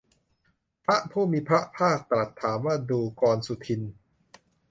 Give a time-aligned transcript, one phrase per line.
[0.85, 3.91] พระผู้มีพระภาคตรัสถามว่า ดูกรสุทินน์